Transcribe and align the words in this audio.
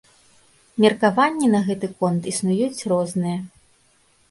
Меркаванні 0.85 1.51
на 1.57 1.61
гэты 1.69 1.91
конт 2.01 2.23
існуюць 2.33 2.85
розныя. 2.95 3.39